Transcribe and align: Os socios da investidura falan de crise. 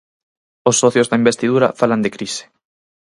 Os 0.69 0.79
socios 0.81 1.09
da 1.09 1.19
investidura 1.21 1.73
falan 1.79 2.03
de 2.03 2.13
crise. 2.15 2.43